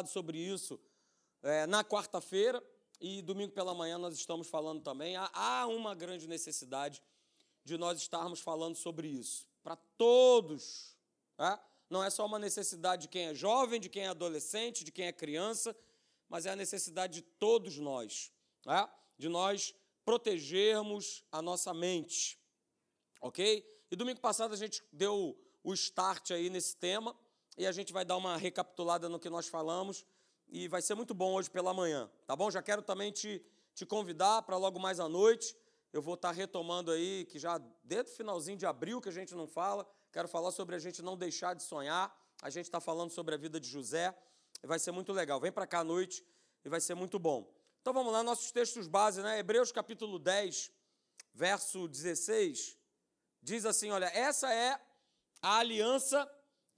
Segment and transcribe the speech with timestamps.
[0.00, 0.80] falado sobre isso
[1.42, 2.62] é, na quarta-feira
[3.00, 5.16] e domingo pela manhã nós estamos falando também.
[5.16, 7.02] Há, há uma grande necessidade
[7.64, 9.46] de nós estarmos falando sobre isso.
[9.62, 10.96] Para todos.
[11.36, 11.62] Tá?
[11.90, 15.06] Não é só uma necessidade de quem é jovem, de quem é adolescente, de quem
[15.06, 15.76] é criança,
[16.28, 18.32] mas é a necessidade de todos nós.
[18.62, 18.90] Tá?
[19.18, 19.74] De nós
[20.04, 22.38] protegermos a nossa mente.
[23.20, 23.66] Ok?
[23.90, 27.14] E domingo passado a gente deu o start aí nesse tema
[27.56, 30.04] e a gente vai dar uma recapitulada no que nós falamos
[30.48, 32.50] e vai ser muito bom hoje pela manhã, tá bom?
[32.50, 33.42] Já quero também te,
[33.74, 35.56] te convidar para logo mais à noite.
[35.92, 39.34] Eu vou estar retomando aí, que já desde o finalzinho de abril que a gente
[39.34, 42.14] não fala, quero falar sobre a gente não deixar de sonhar.
[42.42, 44.16] A gente está falando sobre a vida de José
[44.62, 45.40] e vai ser muito legal.
[45.40, 46.24] Vem para cá à noite
[46.64, 47.52] e vai ser muito bom.
[47.80, 49.38] Então vamos lá, nossos textos base, né?
[49.38, 50.70] Hebreus capítulo 10,
[51.32, 52.76] verso 16,
[53.42, 54.78] diz assim: olha, essa é
[55.42, 56.30] a aliança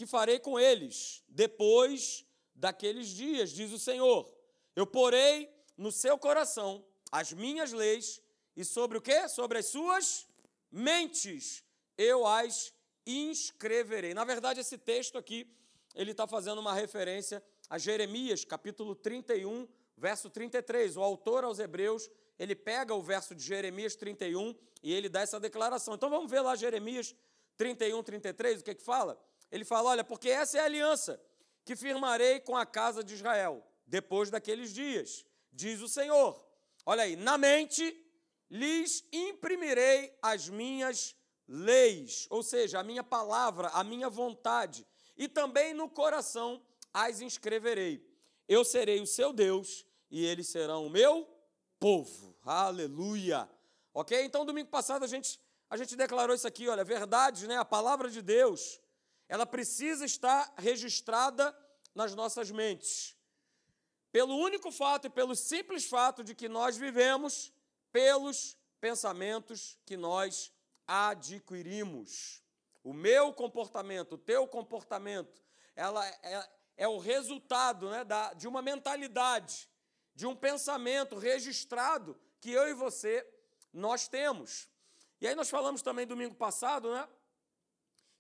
[0.03, 4.29] que farei com eles depois daqueles dias, diz o Senhor.
[4.75, 8.21] Eu porei no seu coração as minhas leis
[8.57, 9.29] e sobre o quê?
[9.29, 10.27] Sobre as suas
[10.73, 11.63] mentes
[11.97, 12.73] eu as
[13.07, 14.13] inscreverei.
[14.13, 15.47] Na verdade, esse texto aqui,
[15.95, 17.41] ele está fazendo uma referência
[17.71, 20.97] a Jeremias, capítulo 31, verso 33.
[20.97, 25.39] O autor aos Hebreus, ele pega o verso de Jeremias 31 e ele dá essa
[25.39, 25.95] declaração.
[25.95, 27.15] Então vamos ver lá Jeremias
[27.57, 29.17] 31, 33, o que é que fala?
[29.53, 31.21] Ele fala: olha, porque essa é a aliança
[31.65, 36.43] que firmarei com a casa de Israel depois daqueles dias, diz o Senhor.
[36.87, 37.95] Olha aí, na mente
[38.51, 41.15] lhes imprimirei as minhas
[41.47, 44.87] leis, ou seja, a minha palavra, a minha vontade,
[45.17, 48.03] e também no coração as inscreverei.
[48.49, 51.29] Eu serei o seu Deus e eles serão o meu
[51.79, 52.37] povo.
[52.43, 53.49] Aleluia.
[53.95, 54.19] Ok?
[54.25, 57.57] Então, domingo passado a gente, a gente declarou isso aqui, olha, verdade, né?
[57.57, 58.81] A palavra de Deus
[59.33, 61.57] ela precisa estar registrada
[61.95, 63.17] nas nossas mentes.
[64.11, 67.51] Pelo único fato e pelo simples fato de que nós vivemos
[67.91, 70.53] pelos pensamentos que nós
[70.87, 72.43] adquirimos.
[72.85, 75.43] O meu comportamento, o teu comportamento,
[75.75, 79.67] ela é, é o resultado né, da, de uma mentalidade,
[80.15, 83.27] de um pensamento registrado que eu e você
[83.73, 84.69] nós temos.
[85.23, 87.09] E aí nós falamos também domingo passado, né?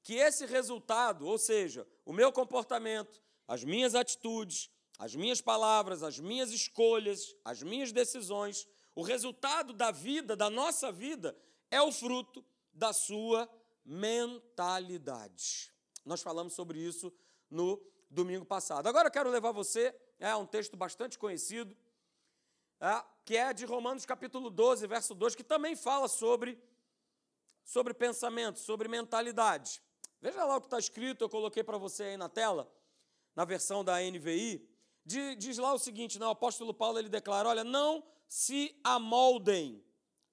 [0.02, 6.18] Que esse resultado, ou seja, o meu comportamento, as minhas atitudes, as minhas palavras, as
[6.18, 11.36] minhas escolhas, as minhas decisões, o resultado da vida, da nossa vida,
[11.70, 13.48] é o fruto da sua
[13.84, 15.72] mentalidade.
[16.04, 17.12] Nós falamos sobre isso
[17.50, 17.80] no
[18.10, 18.86] domingo passado.
[18.86, 21.76] Agora eu quero levar você é, a um texto bastante conhecido,
[22.80, 26.58] é, que é de Romanos capítulo 12, verso 2, que também fala sobre,
[27.64, 29.82] sobre pensamento, sobre mentalidade.
[30.22, 32.72] Veja lá o que está escrito, eu coloquei para você aí na tela,
[33.34, 34.70] na versão da NVI.
[35.04, 39.84] Diz lá o seguinte: não, o apóstolo Paulo ele declara: olha, não se amoldem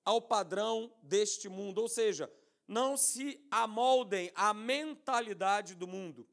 [0.06, 2.32] ao padrão deste mundo, ou seja,
[2.68, 6.28] não se amoldem à mentalidade do mundo.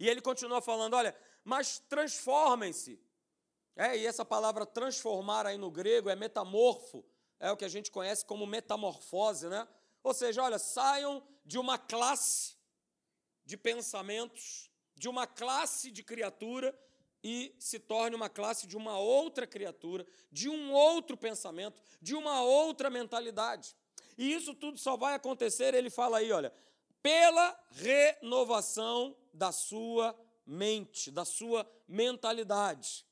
[0.00, 1.14] E ele continua falando: olha,
[1.44, 2.98] mas transformem-se.
[3.76, 7.04] É, e essa palavra transformar aí no grego é metamorfo,
[7.38, 9.68] é o que a gente conhece como metamorfose, né?
[10.02, 12.56] Ou seja, olha, saiam de uma classe
[13.44, 16.76] de pensamentos, de uma classe de criatura
[17.22, 22.42] e se torne uma classe de uma outra criatura, de um outro pensamento, de uma
[22.42, 23.76] outra mentalidade.
[24.18, 26.52] E isso tudo só vai acontecer, ele fala aí, olha,
[27.02, 33.06] pela renovação da sua mente, da sua mentalidade.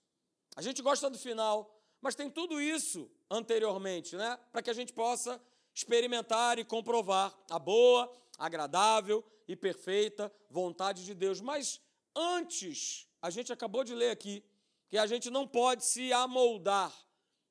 [0.56, 4.38] A gente gosta do final, mas tem tudo isso anteriormente, né?
[4.50, 5.40] Para que a gente possa
[5.74, 11.40] experimentar e comprovar a boa, agradável e perfeita vontade de Deus.
[11.40, 11.80] Mas
[12.14, 14.44] antes, a gente acabou de ler aqui
[14.88, 16.92] que a gente não pode se amoldar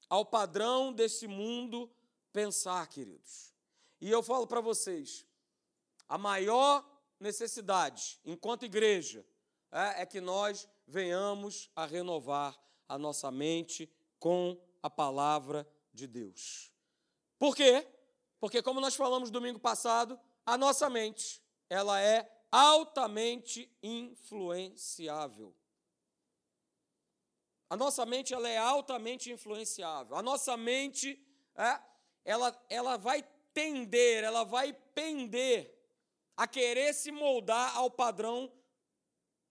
[0.10, 1.90] ao padrão desse mundo
[2.34, 3.54] pensar, queridos.
[4.02, 5.26] E eu falo para vocês,
[6.08, 6.86] a maior
[7.20, 9.26] necessidade, enquanto igreja,
[9.72, 12.58] é, é que nós venhamos a renovar
[12.88, 16.72] a nossa mente com a palavra de Deus.
[17.38, 17.88] Por quê?
[18.40, 25.56] Porque como nós falamos domingo passado, a nossa mente, ela é altamente influenciável.
[27.70, 30.16] A nossa mente ela é altamente influenciável.
[30.16, 31.24] A nossa mente,
[31.56, 31.80] é,
[32.26, 33.22] ela, ela vai
[33.54, 35.78] tender, ela vai pender
[36.36, 38.52] a querer se moldar ao padrão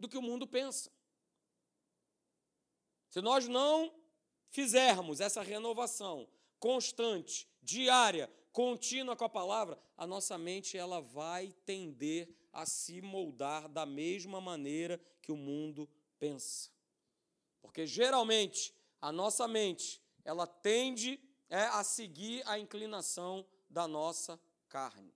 [0.00, 0.90] do que o mundo pensa.
[3.10, 3.94] Se nós não
[4.50, 12.28] fizermos essa renovação constante, diária, contínua com a palavra, a nossa mente ela vai tender
[12.52, 16.70] a se moldar da mesma maneira que o mundo pensa.
[17.60, 25.14] Porque geralmente a nossa mente, ela tende é, a seguir a inclinação da nossa carne.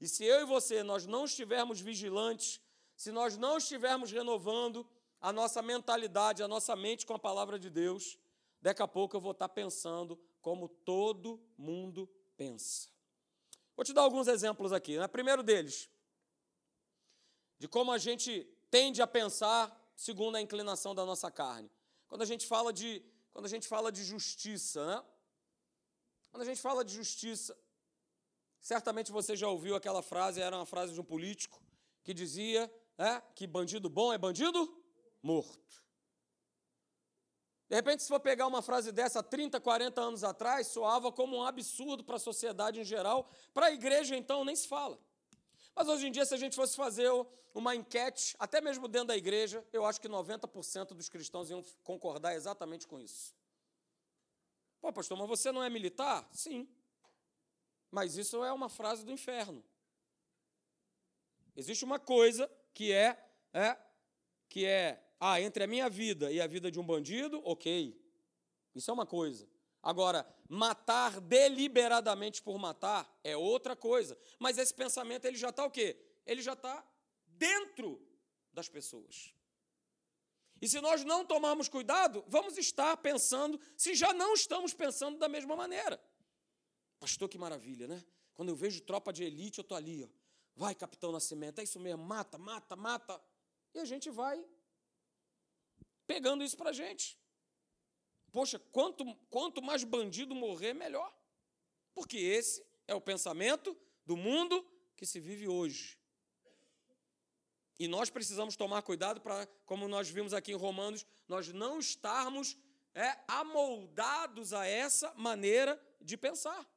[0.00, 2.60] E se eu e você nós não estivermos vigilantes,
[2.96, 4.86] se nós não estivermos renovando
[5.20, 8.18] a nossa mentalidade, a nossa mente com a palavra de Deus,
[8.60, 12.08] daqui a pouco eu vou estar pensando como todo mundo
[12.40, 12.88] pensa.
[13.76, 14.96] Vou te dar alguns exemplos aqui.
[14.96, 15.06] Né?
[15.06, 15.90] Primeiro deles,
[17.58, 19.62] de como a gente tende a pensar
[19.94, 21.70] segundo a inclinação da nossa carne.
[22.08, 25.04] Quando a gente fala de, quando a gente fala de justiça, né?
[26.30, 27.54] Quando a gente fala de justiça,
[28.58, 31.62] certamente você já ouviu aquela frase, era uma frase de um político
[32.02, 34.82] que dizia é, que bandido bom é bandido
[35.22, 35.79] morto.
[37.70, 41.44] De repente, se for pegar uma frase dessa 30, 40 anos atrás, soava como um
[41.44, 44.98] absurdo para a sociedade em geral, para a igreja então nem se fala.
[45.72, 47.08] Mas hoje em dia, se a gente fosse fazer
[47.54, 52.34] uma enquete, até mesmo dentro da igreja, eu acho que 90% dos cristãos iam concordar
[52.34, 53.32] exatamente com isso.
[54.80, 56.28] Pô, pastor, mas você não é militar?
[56.32, 56.68] Sim.
[57.88, 59.62] Mas isso é uma frase do inferno.
[61.54, 63.16] Existe uma coisa que é,
[63.52, 63.76] é
[64.48, 67.94] que é, ah, entre a minha vida e a vida de um bandido, ok.
[68.74, 69.46] Isso é uma coisa.
[69.82, 74.16] Agora, matar deliberadamente por matar é outra coisa.
[74.38, 75.96] Mas esse pensamento ele já está o quê?
[76.24, 76.82] Ele já está
[77.26, 78.00] dentro
[78.52, 79.34] das pessoas.
[80.60, 85.28] E se nós não tomarmos cuidado, vamos estar pensando, se já não estamos pensando da
[85.28, 86.02] mesma maneira.
[86.98, 88.04] Pastor, que maravilha, né?
[88.34, 90.08] Quando eu vejo tropa de elite, eu estou ali, ó.
[90.54, 93.20] Vai, capitão Nascimento, é isso mesmo, mata, mata, mata.
[93.72, 94.44] E a gente vai
[96.10, 97.16] pegando isso para a gente.
[98.32, 101.08] Poxa, quanto, quanto mais bandido morrer, melhor.
[101.94, 105.96] Porque esse é o pensamento do mundo que se vive hoje.
[107.78, 112.58] E nós precisamos tomar cuidado para, como nós vimos aqui em Romanos, nós não estarmos
[112.92, 116.68] é, amoldados a essa maneira de pensar.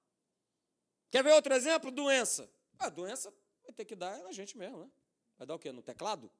[1.10, 1.90] Quer ver outro exemplo?
[1.90, 2.48] Doença.
[2.78, 3.34] A doença
[3.64, 4.92] vai ter que dar na gente mesmo, né?
[5.40, 5.72] Vai dar o quê?
[5.72, 6.32] No teclado?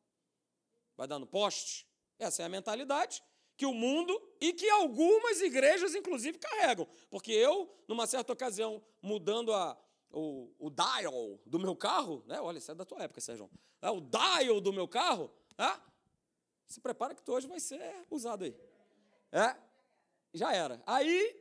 [0.96, 1.92] Vai dar no poste?
[2.20, 3.24] Essa é a mentalidade
[3.56, 6.88] que o mundo e que algumas igrejas, inclusive, carregam.
[7.10, 9.78] Porque eu, numa certa ocasião, mudando a,
[10.12, 12.40] o, o dial do meu carro, né?
[12.42, 13.50] olha, isso é da tua época, Sérgio.
[13.82, 15.82] É, o dial do meu carro, né?
[16.68, 18.56] se prepara que tu hoje vai ser usado aí.
[19.32, 19.56] É,
[20.34, 20.82] já era.
[20.86, 21.40] Aí,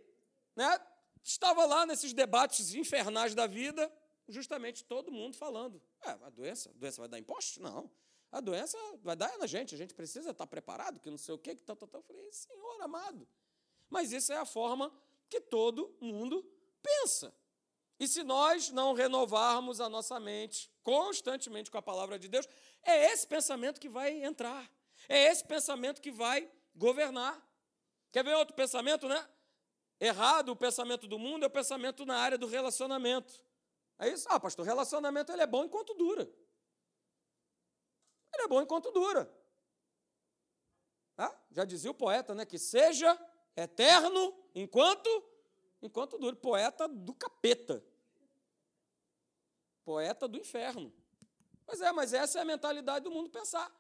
[0.55, 0.79] né,
[1.23, 3.91] estava lá nesses debates infernais da vida,
[4.29, 5.81] justamente todo mundo falando.
[6.03, 7.63] É, a doença, a doença vai dar imposto?
[7.63, 7.91] Não.
[8.33, 11.39] A doença vai dar na gente, a gente precisa estar preparado, que não sei o
[11.39, 12.01] quê, que tal, tal, tal.
[12.01, 13.29] Eu falei, Senhor amado.
[13.91, 14.91] Mas isso é a forma
[15.29, 16.43] que todo mundo
[16.83, 17.35] pensa.
[18.01, 22.49] E se nós não renovarmos a nossa mente constantemente com a palavra de Deus,
[22.83, 24.69] é esse pensamento que vai entrar.
[25.09, 27.41] É esse pensamento que vai governar.
[28.11, 29.29] Quer ver outro pensamento, né?
[30.01, 33.45] Errado, o pensamento do mundo é o pensamento na área do relacionamento.
[33.99, 34.27] É isso?
[34.29, 36.29] Ah, pastor, relacionamento ele é bom enquanto dura.
[38.35, 39.31] Ele é bom enquanto dura.
[41.17, 42.45] Ah, já dizia o poeta, né?
[42.45, 43.19] Que seja
[43.57, 45.09] eterno enquanto
[45.81, 46.35] enquanto dura.
[46.37, 47.85] Poeta do capeta.
[49.85, 50.93] Poeta do inferno.
[51.67, 53.71] Pois é, mas essa é a mentalidade do mundo pensar.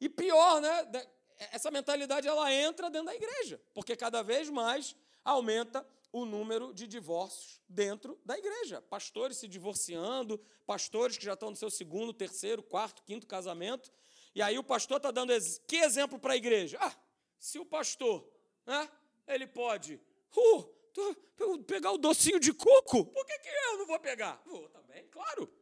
[0.00, 1.08] E pior, né?
[1.52, 6.86] Essa mentalidade ela entra dentro da igreja, porque cada vez mais aumenta o número de
[6.86, 8.80] divórcios dentro da igreja.
[8.80, 13.90] Pastores se divorciando, pastores que já estão no seu segundo, terceiro, quarto, quinto casamento.
[14.34, 15.32] E aí o pastor está dando
[15.66, 16.78] que exemplo para a igreja?
[16.80, 16.94] Ah,
[17.38, 18.28] se o pastor,
[18.66, 18.88] né,
[19.26, 20.00] ele pode
[20.36, 24.40] uh, pegar o docinho de coco, por que, que eu não vou pegar?
[24.46, 25.52] Vou também, claro.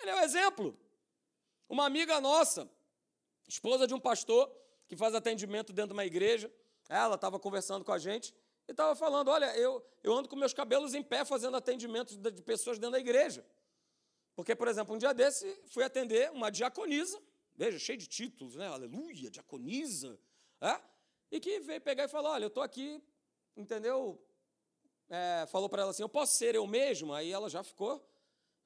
[0.00, 0.78] Ele é o um exemplo.
[1.68, 2.70] Uma amiga nossa,
[3.46, 4.50] esposa de um pastor,
[4.88, 6.50] que faz atendimento dentro de uma igreja,
[6.88, 8.34] ela estava conversando com a gente,
[8.68, 12.42] e estava falando: olha, eu, eu ando com meus cabelos em pé fazendo atendimento de
[12.42, 13.44] pessoas dentro da igreja.
[14.36, 17.20] Porque, por exemplo, um dia desse fui atender uma diaconisa,
[17.56, 18.68] veja, cheio de títulos, né?
[18.68, 20.20] Aleluia, diaconisa.
[20.60, 20.80] É?
[21.30, 23.02] E que veio pegar e falar: olha, eu estou aqui,
[23.56, 24.22] entendeu?
[25.08, 27.16] É, falou para ela assim: eu posso ser eu mesma?
[27.16, 28.06] Aí ela já ficou.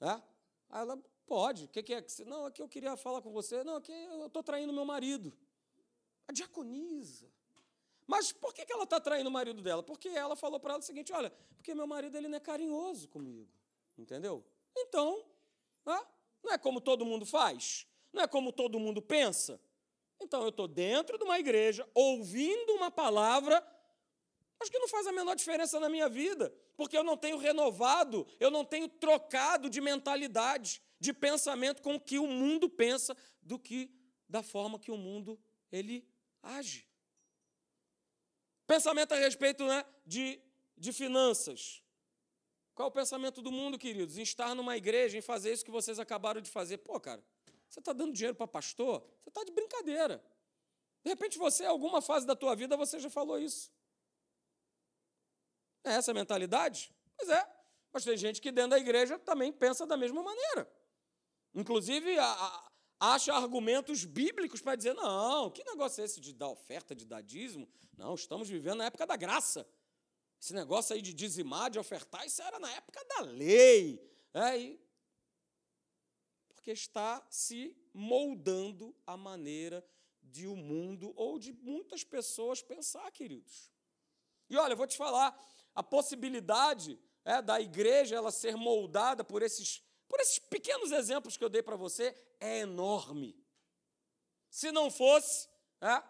[0.00, 0.20] É?
[0.68, 1.00] Aí ela,
[1.32, 1.64] pode.
[1.64, 2.04] O que, que é?
[2.26, 3.64] Não, aqui eu queria falar com você.
[3.64, 5.32] Não, aqui eu estou traindo meu marido.
[6.28, 7.26] A diaconisa.
[8.06, 9.82] Mas por que ela está traindo o marido dela?
[9.82, 13.08] Porque ela falou para ela o seguinte: olha, porque meu marido ele não é carinhoso
[13.08, 13.50] comigo.
[13.96, 14.44] Entendeu?
[14.76, 15.24] Então,
[16.42, 19.60] não é como todo mundo faz, não é como todo mundo pensa.
[20.20, 23.64] Então eu estou dentro de uma igreja, ouvindo uma palavra,
[24.58, 28.26] mas que não faz a menor diferença na minha vida, porque eu não tenho renovado,
[28.38, 33.58] eu não tenho trocado de mentalidade, de pensamento com o que o mundo pensa, do
[33.58, 33.90] que
[34.28, 35.38] da forma que o mundo
[35.70, 36.08] ele
[36.42, 36.86] age.
[38.66, 40.40] Pensamento a respeito né, de,
[40.76, 41.82] de finanças.
[42.74, 44.16] Qual é o pensamento do mundo, queridos?
[44.16, 46.78] Em estar numa igreja, em fazer isso que vocês acabaram de fazer.
[46.78, 47.22] Pô, cara,
[47.68, 49.06] você está dando dinheiro para pastor?
[49.20, 50.22] Você está de brincadeira.
[51.04, 53.70] De repente você, em alguma fase da tua vida, você já falou isso.
[55.84, 56.94] É essa a mentalidade?
[57.16, 57.46] Pois é.
[57.92, 60.70] Mas tem gente que dentro da igreja também pensa da mesma maneira.
[61.54, 62.71] Inclusive, a, a,
[63.02, 67.20] acha argumentos bíblicos para dizer: não, que negócio é esse de dar oferta, de dar
[67.20, 67.68] dízimo?
[67.98, 69.66] Não, estamos vivendo na época da graça.
[70.40, 74.00] Esse negócio aí de dizimar, de ofertar, isso era na época da lei.
[74.32, 74.78] É.
[76.48, 79.84] Porque está se moldando a maneira
[80.22, 83.70] de o mundo ou de muitas pessoas pensar, queridos.
[84.48, 85.38] E olha, eu vou te falar,
[85.74, 89.82] a possibilidade é, da igreja ela ser moldada por esses,
[90.12, 93.34] por esses pequenos exemplos que eu dei para você é enorme.
[94.50, 95.48] Se não fosse,
[95.80, 96.02] é,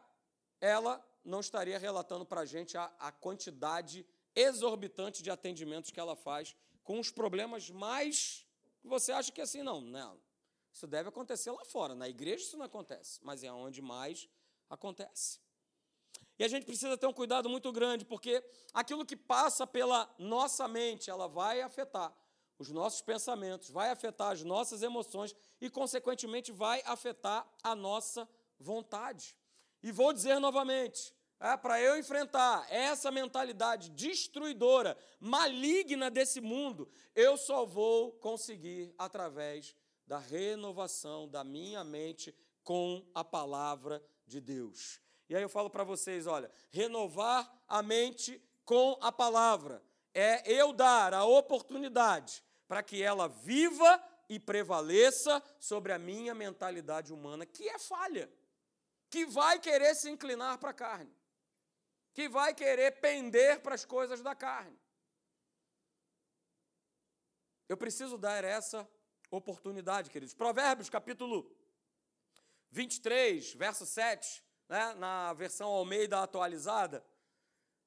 [0.60, 4.04] ela não estaria relatando para a gente a quantidade
[4.34, 8.44] exorbitante de atendimentos que ela faz com os problemas mais
[8.84, 10.20] você acha que é assim, não, não.
[10.72, 11.94] Isso deve acontecer lá fora.
[11.94, 14.28] Na igreja isso não acontece, mas é onde mais
[14.68, 15.40] acontece.
[16.36, 18.42] E a gente precisa ter um cuidado muito grande, porque
[18.74, 22.12] aquilo que passa pela nossa mente, ela vai afetar
[22.62, 28.28] os nossos pensamentos, vai afetar as nossas emoções e, consequentemente, vai afetar a nossa
[28.58, 29.36] vontade.
[29.82, 37.36] E vou dizer novamente: é, para eu enfrentar essa mentalidade destruidora, maligna desse mundo, eu
[37.36, 39.74] só vou conseguir através
[40.06, 45.00] da renovação da minha mente com a palavra de Deus.
[45.28, 49.82] E aí eu falo para vocês, olha, renovar a mente com a palavra
[50.14, 57.12] é eu dar a oportunidade para que ela viva e prevaleça sobre a minha mentalidade
[57.12, 58.30] humana, que é falha,
[59.10, 61.14] que vai querer se inclinar para a carne
[62.12, 64.78] que vai querer pender para as coisas da carne.
[67.68, 68.88] Eu preciso dar essa
[69.30, 70.34] oportunidade, queridos.
[70.34, 71.50] Provérbios, capítulo
[72.70, 77.04] 23, verso 7, né, na versão Almeida atualizada.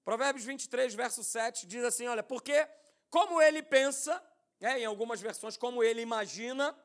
[0.04, 2.68] Provérbios 23, verso 7 diz assim: Olha, porque
[3.10, 4.22] como ele pensa,
[4.60, 6.76] né, em algumas versões, como ele imagina,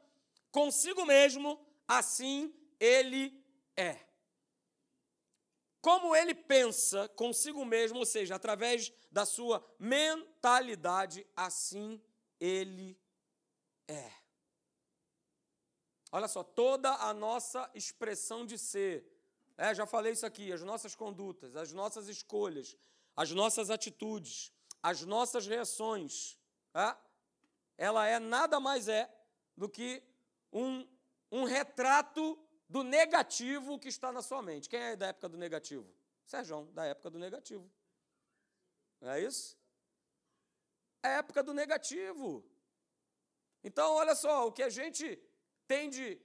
[0.50, 3.42] consigo mesmo, assim ele
[3.76, 3.98] é.
[5.80, 12.02] Como ele pensa consigo mesmo, ou seja, através da sua mentalidade, assim
[12.38, 12.98] ele
[13.88, 14.10] é.
[16.12, 19.06] Olha só, toda a nossa expressão de ser,
[19.56, 22.76] é, já falei isso aqui, as nossas condutas, as nossas escolhas,
[23.16, 26.36] as nossas atitudes, as nossas reações,
[26.74, 26.96] é,
[27.80, 29.10] ela é nada mais é
[29.56, 30.02] do que
[30.52, 30.86] um,
[31.32, 34.68] um retrato do negativo que está na sua mente.
[34.68, 35.90] Quem é da época do negativo?
[36.26, 37.72] Sérgio, da época do negativo.
[39.00, 39.58] Não é isso?
[41.02, 42.44] É a época do negativo.
[43.64, 45.18] Então, olha só, o que a gente
[45.66, 46.20] tem de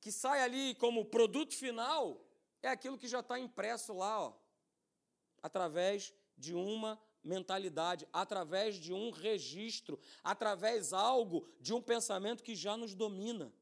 [0.00, 2.26] que sai ali como produto final
[2.62, 4.32] é aquilo que já está impresso lá, ó,
[5.42, 12.76] através de uma mentalidade, através de um registro, através algo de um pensamento que já
[12.76, 13.52] nos domina.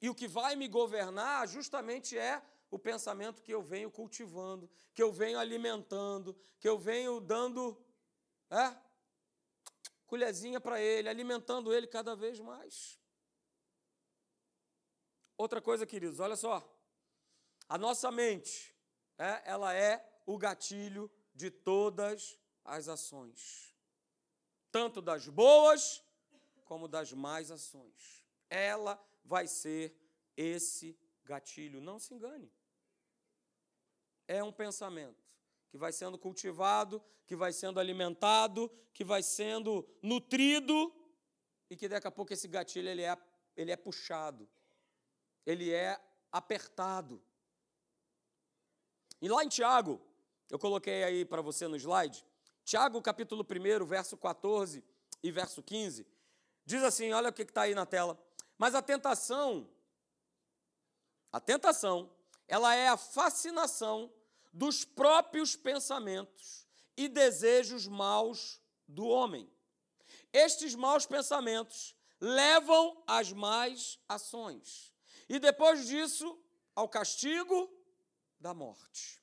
[0.00, 5.02] E o que vai me governar justamente é o pensamento que eu venho cultivando, que
[5.02, 7.76] eu venho alimentando, que eu venho dando
[8.50, 8.76] é,
[10.06, 12.98] colherzinha para ele, alimentando ele cada vez mais.
[15.36, 16.72] Outra coisa, queridos, olha só.
[17.68, 18.74] A nossa mente,
[19.18, 23.74] é, ela é o gatilho de todas as ações,
[24.70, 26.02] tanto das boas
[26.64, 28.26] como das más ações.
[28.50, 29.96] Ela vai ser
[30.36, 31.80] esse gatilho.
[31.80, 32.52] Não se engane.
[34.28, 35.24] É um pensamento
[35.68, 40.92] que vai sendo cultivado, que vai sendo alimentado, que vai sendo nutrido
[41.70, 43.16] e que daqui a pouco esse gatilho ele é,
[43.56, 44.48] ele é puxado,
[45.44, 47.22] ele é apertado.
[49.20, 50.00] E lá em Tiago,
[50.50, 52.24] eu coloquei aí para você no slide,
[52.64, 54.82] Tiago capítulo 1, verso 14
[55.22, 56.06] e verso 15,
[56.64, 58.18] diz assim: olha o que está aí na tela.
[58.58, 59.68] Mas a tentação,
[61.32, 62.10] a tentação,
[62.48, 64.12] ela é a fascinação
[64.52, 69.50] dos próprios pensamentos e desejos maus do homem.
[70.32, 74.92] Estes maus pensamentos levam às más ações
[75.28, 76.38] e depois disso
[76.74, 77.70] ao castigo
[78.40, 79.20] da morte.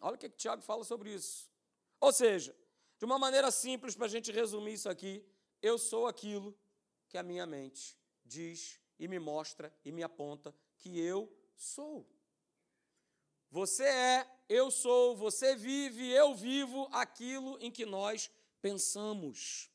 [0.00, 1.50] Olha o que, que Tiago fala sobre isso.
[2.00, 2.56] Ou seja,
[2.98, 5.24] de uma maneira simples para a gente resumir isso aqui,
[5.60, 6.56] eu sou aquilo
[7.08, 12.08] que a minha mente diz e me mostra e me aponta que eu sou.
[13.50, 18.30] você é, eu sou, você vive, eu vivo aquilo em que nós
[18.60, 19.70] pensamos.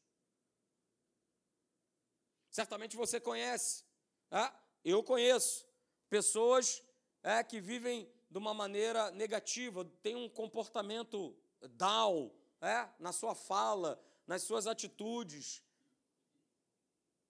[2.49, 3.83] Certamente você conhece,
[4.31, 4.51] é?
[4.83, 5.67] eu conheço
[6.09, 6.81] pessoas
[7.21, 11.33] é, que vivem de uma maneira negativa, têm um comportamento
[11.69, 15.63] down é, na sua fala, nas suas atitudes.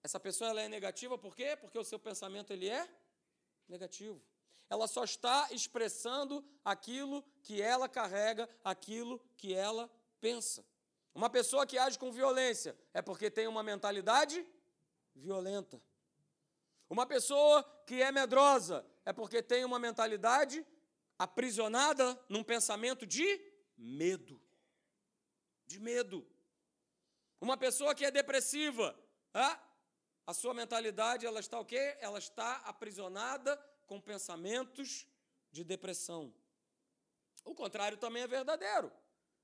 [0.02, 1.56] Essa pessoa ela é negativa por quê?
[1.60, 2.88] Porque o seu pensamento ele é
[3.68, 4.20] negativo.
[4.68, 9.88] Ela só está expressando aquilo que ela carrega, aquilo que ela
[10.20, 10.66] pensa.
[11.14, 14.44] Uma pessoa que age com violência é porque tem uma mentalidade
[15.14, 15.80] violenta.
[16.90, 20.66] Uma pessoa que é medrosa é porque tem uma mentalidade
[21.18, 23.40] aprisionada num pensamento de
[23.76, 24.40] medo.
[25.66, 26.26] De medo.
[27.40, 28.98] Uma pessoa que é depressiva,
[30.26, 31.96] a sua mentalidade ela está o quê?
[32.00, 33.56] Ela está aprisionada
[33.86, 35.06] com pensamentos
[35.52, 36.34] de depressão.
[37.44, 38.92] O contrário também é verdadeiro.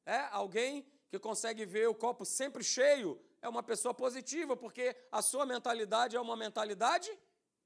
[0.05, 5.21] É alguém que consegue ver o copo sempre cheio é uma pessoa positiva, porque a
[5.21, 7.11] sua mentalidade é uma mentalidade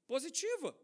[0.07, 0.75] positiva.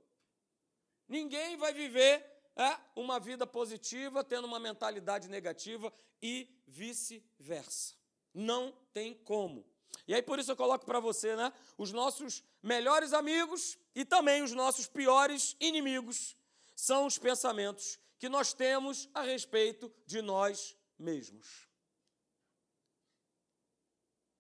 [1.08, 2.24] Ninguém vai viver
[2.56, 5.92] é, uma vida positiva tendo uma mentalidade negativa
[6.22, 7.96] e vice-versa.
[8.34, 9.66] Não tem como.
[10.08, 14.44] E aí por isso eu coloco para você, né, os nossos melhores amigos e também
[14.44, 16.36] os nossos piores inimigos
[16.76, 21.68] são os pensamentos que nós temos a respeito de nós mesmos.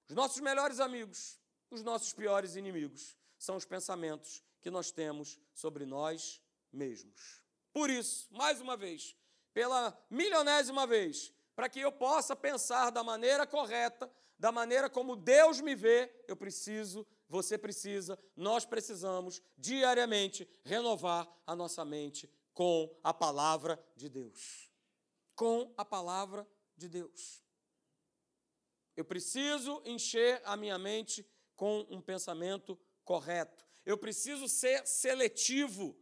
[0.07, 1.39] Os nossos melhores amigos,
[1.69, 6.41] os nossos piores inimigos, são os pensamentos que nós temos sobre nós
[6.71, 7.42] mesmos.
[7.73, 9.17] Por isso, mais uma vez,
[9.53, 15.59] pela milionésima vez, para que eu possa pensar da maneira correta, da maneira como Deus
[15.59, 23.13] me vê, eu preciso, você precisa, nós precisamos diariamente renovar a nossa mente com a
[23.13, 24.69] palavra de Deus.
[25.35, 27.43] Com a palavra de Deus.
[28.95, 33.65] Eu preciso encher a minha mente com um pensamento correto.
[33.85, 35.97] Eu preciso ser seletivo,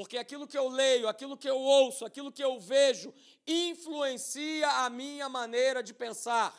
[0.00, 3.12] porque aquilo que eu leio, aquilo que eu ouço, aquilo que eu vejo,
[3.46, 6.56] influencia a minha maneira de pensar.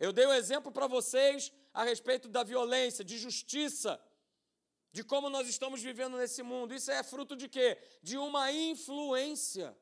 [0.00, 4.02] Eu dei um exemplo para vocês a respeito da violência, de justiça,
[4.90, 6.72] de como nós estamos vivendo nesse mundo.
[6.72, 7.76] Isso é fruto de quê?
[8.02, 9.76] De uma influência.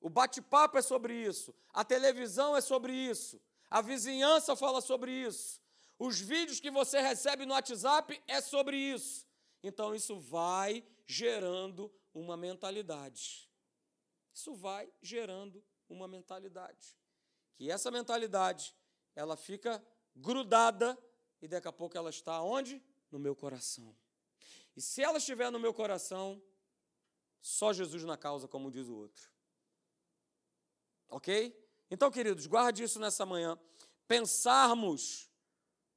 [0.00, 5.60] O bate-papo é sobre isso, a televisão é sobre isso, a vizinhança fala sobre isso.
[5.98, 9.26] Os vídeos que você recebe no WhatsApp é sobre isso.
[9.62, 13.50] Então isso vai gerando uma mentalidade.
[14.32, 16.96] Isso vai gerando uma mentalidade.
[17.54, 18.74] Que essa mentalidade,
[19.14, 19.82] ela fica
[20.14, 20.98] grudada
[21.40, 22.82] e daqui a pouco ela está onde?
[23.10, 23.96] No meu coração.
[24.76, 26.42] E se ela estiver no meu coração,
[27.40, 29.30] só Jesus na causa, como diz o outro.
[31.08, 31.56] OK?
[31.90, 33.58] Então, queridos, guarde isso nessa manhã.
[34.08, 35.30] Pensarmos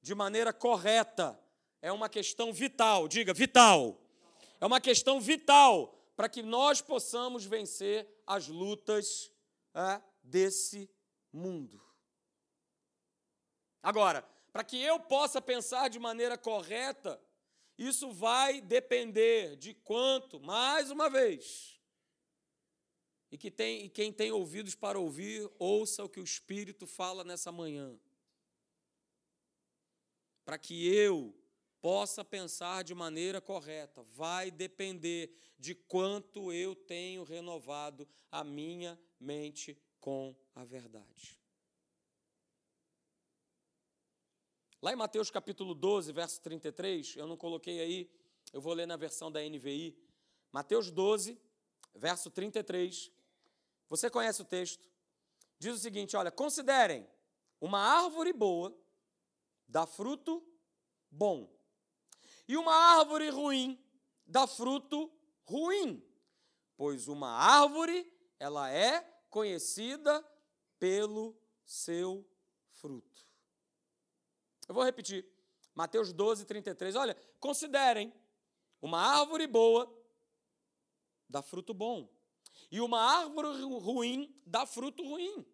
[0.02, 1.38] de maneira correta
[1.82, 4.00] é uma questão vital, diga vital.
[4.60, 9.32] É uma questão vital para que nós possamos vencer as lutas
[9.74, 10.90] é, desse
[11.32, 11.82] mundo.
[13.82, 17.22] Agora, para que eu possa pensar de maneira correta,
[17.78, 21.80] isso vai depender de quanto, mais uma vez,
[23.32, 27.24] e, que tem, e quem tem ouvidos para ouvir, ouça o que o Espírito fala
[27.24, 27.98] nessa manhã.
[30.44, 31.39] Para que eu
[31.82, 39.78] possa pensar de maneira correta, vai depender de quanto eu tenho renovado a minha mente
[40.00, 41.38] com a verdade.
[44.82, 48.10] Lá em Mateus capítulo 12, verso 33, eu não coloquei aí,
[48.54, 49.98] eu vou ler na versão da NVI.
[50.52, 51.38] Mateus 12,
[51.94, 53.12] verso 33,
[53.90, 54.90] você conhece o texto?
[55.58, 57.06] Diz o seguinte: olha, considerem
[57.60, 58.74] uma árvore boa
[59.68, 60.44] dá fruto
[61.12, 61.50] bom,
[62.50, 63.80] e uma árvore ruim
[64.26, 65.12] dá fruto
[65.44, 66.04] ruim,
[66.76, 70.28] pois uma árvore ela é conhecida
[70.80, 72.28] pelo seu
[72.72, 73.24] fruto.
[74.68, 75.30] Eu vou repetir.
[75.76, 76.96] Mateus 12, 33.
[76.96, 78.12] Olha, considerem
[78.82, 79.88] uma árvore boa
[81.30, 82.10] dá fruto bom,
[82.72, 85.46] e uma árvore ruim dá fruto ruim,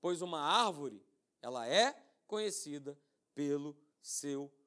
[0.00, 1.00] pois uma árvore,
[1.40, 1.92] ela é
[2.26, 2.98] conhecida
[3.32, 4.63] pelo seu fruto.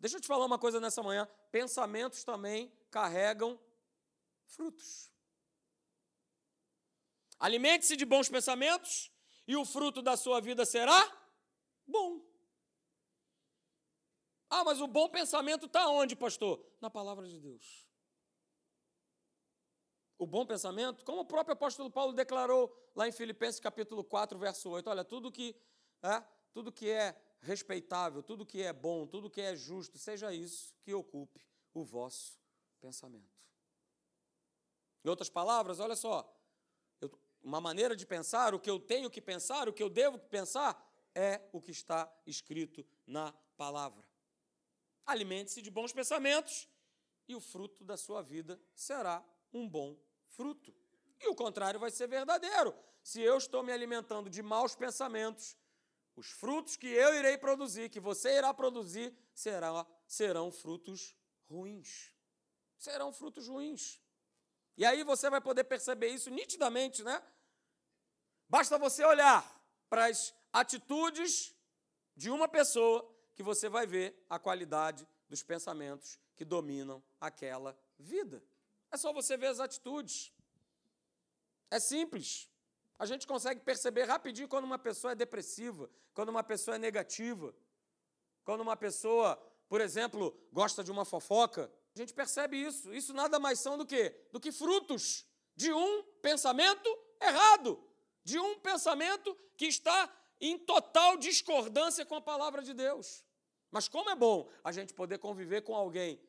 [0.00, 3.58] Deixa eu te falar uma coisa nessa manhã: pensamentos também carregam
[4.46, 5.10] frutos.
[7.38, 9.10] Alimente-se de bons pensamentos
[9.46, 11.00] e o fruto da sua vida será
[11.86, 12.24] bom.
[14.48, 16.64] Ah, mas o bom pensamento está onde, pastor?
[16.80, 17.86] Na palavra de Deus.
[20.16, 24.38] O o bom pensamento, como o próprio apóstolo Paulo declarou lá em Filipenses capítulo 4,
[24.38, 24.88] verso 8.
[24.88, 25.54] Olha, tudo que
[26.02, 27.14] é, tudo que é
[27.44, 32.40] respeitável, tudo que é bom, tudo que é justo, seja isso que ocupe o vosso
[32.80, 33.34] pensamento.
[35.04, 36.34] Em outras palavras, olha só,
[37.00, 37.10] eu,
[37.42, 40.82] uma maneira de pensar, o que eu tenho que pensar, o que eu devo pensar,
[41.14, 44.04] é o que está escrito na palavra.
[45.06, 46.68] Alimente-se de bons pensamentos
[47.28, 49.96] e o fruto da sua vida será um bom
[50.28, 50.74] fruto.
[51.20, 52.74] E o contrário vai ser verdadeiro.
[53.02, 55.56] Se eu estou me alimentando de maus pensamentos,
[56.16, 61.14] os frutos que eu irei produzir, que você irá produzir, será, serão frutos
[61.48, 62.12] ruins.
[62.78, 64.00] Serão frutos ruins.
[64.76, 67.22] E aí você vai poder perceber isso nitidamente, né?
[68.48, 69.42] Basta você olhar
[69.88, 71.54] para as atitudes
[72.16, 78.42] de uma pessoa que você vai ver a qualidade dos pensamentos que dominam aquela vida.
[78.90, 80.32] É só você ver as atitudes.
[81.70, 82.48] É simples.
[82.98, 87.54] A gente consegue perceber rapidinho quando uma pessoa é depressiva, quando uma pessoa é negativa,
[88.44, 89.36] quando uma pessoa,
[89.68, 91.70] por exemplo, gosta de uma fofoca.
[91.94, 92.92] A gente percebe isso.
[92.94, 95.26] Isso nada mais são do que do que frutos
[95.56, 96.88] de um pensamento
[97.20, 97.82] errado,
[98.22, 103.24] de um pensamento que está em total discordância com a palavra de Deus.
[103.70, 106.20] Mas como é bom a gente poder conviver com alguém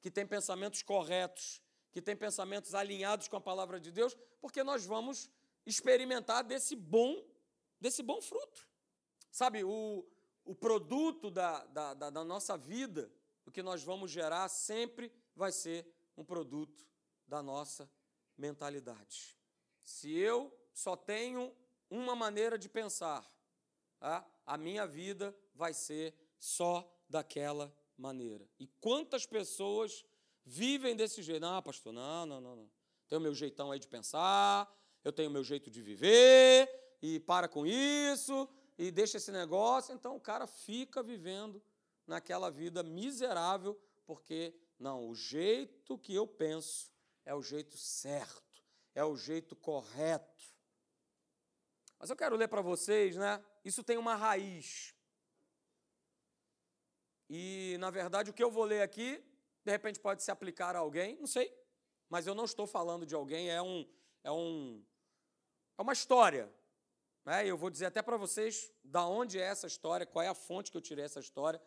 [0.00, 4.84] que tem pensamentos corretos, que tem pensamentos alinhados com a palavra de Deus, porque nós
[4.84, 5.30] vamos
[5.66, 7.22] experimentar desse bom,
[7.80, 8.66] desse bom fruto.
[9.30, 10.06] Sabe, o,
[10.44, 13.12] o produto da, da, da, nossa vida,
[13.44, 16.86] o que nós vamos gerar sempre vai ser um produto
[17.26, 17.90] da nossa
[18.38, 19.36] mentalidade.
[19.84, 21.54] Se eu só tenho
[21.90, 23.28] uma maneira de pensar,
[23.98, 24.26] tá?
[24.44, 28.48] a minha vida vai ser só daquela maneira.
[28.58, 30.04] E quantas pessoas
[30.44, 31.40] vivem desse jeito?
[31.40, 32.70] Não, pastor, não, não, não, não.
[33.08, 34.72] Tem o meu jeitão aí de pensar,
[35.06, 36.68] eu tenho meu jeito de viver,
[37.00, 39.94] e para com isso, e deixa esse negócio.
[39.94, 41.62] Então o cara fica vivendo
[42.04, 46.90] naquela vida miserável, porque, não, o jeito que eu penso
[47.24, 48.64] é o jeito certo,
[48.96, 50.44] é o jeito correto.
[52.00, 53.40] Mas eu quero ler para vocês, né?
[53.64, 54.92] Isso tem uma raiz.
[57.30, 59.24] E, na verdade, o que eu vou ler aqui,
[59.64, 61.56] de repente pode se aplicar a alguém, não sei,
[62.08, 63.88] mas eu não estou falando de alguém, é um,
[64.24, 64.84] é um,
[65.76, 66.52] é uma história.
[67.24, 67.46] Né?
[67.46, 70.70] Eu vou dizer até para vocês da onde é essa história, qual é a fonte
[70.70, 71.60] que eu tirei essa história.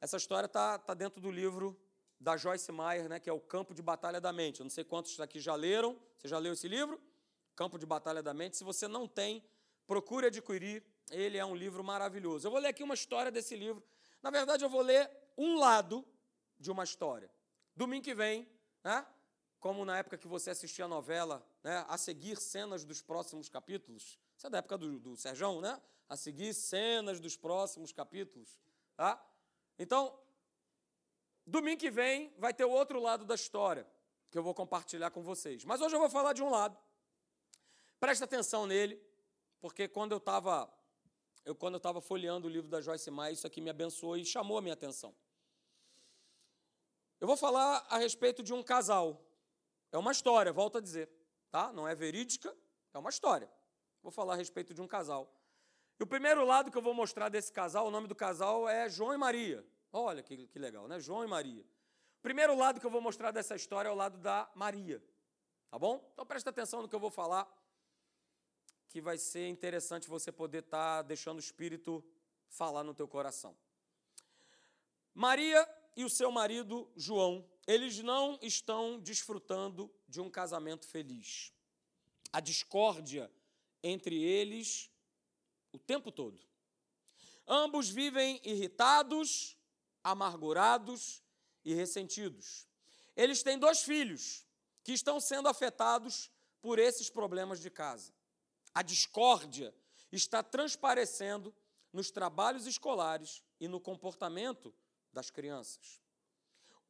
[0.00, 1.78] Essa história está tá dentro do livro
[2.20, 4.60] da Joyce Meyer, né, que é o Campo de Batalha da Mente.
[4.60, 5.98] Eu não sei quantos aqui já leram.
[6.16, 7.00] Você já leu esse livro?
[7.56, 8.56] Campo de Batalha da Mente.
[8.56, 9.44] Se você não tem,
[9.86, 10.84] procure adquirir.
[11.10, 12.46] Ele é um livro maravilhoso.
[12.46, 13.82] Eu vou ler aqui uma história desse livro.
[14.22, 16.04] Na verdade, eu vou ler um lado
[16.58, 17.30] de uma história.
[17.74, 18.46] Domingo que vem,
[18.84, 19.06] né,
[19.60, 24.18] como na época que você assistia a novela, né, a seguir cenas dos próximos capítulos.
[24.36, 25.80] Isso é da época do, do Serjão, né?
[26.08, 28.60] A seguir cenas dos próximos capítulos.
[28.96, 29.22] Tá?
[29.78, 30.18] Então,
[31.46, 33.86] domingo que vem vai ter o outro lado da história
[34.30, 35.64] que eu vou compartilhar com vocês.
[35.64, 36.78] Mas hoje eu vou falar de um lado.
[37.98, 39.02] Presta atenção nele,
[39.60, 40.72] porque quando eu estava
[41.44, 44.58] eu quando eu folheando o livro da Joyce Meyer, isso aqui me abençoou e chamou
[44.58, 45.14] a minha atenção.
[47.18, 49.27] Eu vou falar a respeito de um casal
[49.90, 51.08] é uma história, volto a dizer,
[51.50, 51.72] tá?
[51.72, 52.54] Não é verídica,
[52.92, 53.50] é uma história.
[54.02, 55.32] Vou falar a respeito de um casal.
[55.98, 58.88] E o primeiro lado que eu vou mostrar desse casal, o nome do casal é
[58.88, 59.66] João e Maria.
[59.92, 61.00] Olha que, que legal, né?
[61.00, 61.62] João e Maria.
[61.62, 65.02] O primeiro lado que eu vou mostrar dessa história é o lado da Maria.
[65.70, 66.08] Tá bom?
[66.12, 67.46] Então presta atenção no que eu vou falar,
[68.88, 72.04] que vai ser interessante você poder estar tá deixando o Espírito
[72.48, 73.56] falar no teu coração.
[75.14, 81.52] Maria e o seu marido João eles não estão desfrutando de um casamento feliz.
[82.32, 83.30] A discórdia
[83.82, 84.90] entre eles
[85.70, 86.40] o tempo todo.
[87.46, 89.54] Ambos vivem irritados,
[90.02, 91.22] amargurados
[91.62, 92.66] e ressentidos.
[93.14, 94.46] Eles têm dois filhos
[94.82, 96.30] que estão sendo afetados
[96.62, 98.14] por esses problemas de casa.
[98.74, 99.74] A discórdia
[100.10, 101.54] está transparecendo
[101.92, 104.74] nos trabalhos escolares e no comportamento
[105.12, 106.07] das crianças.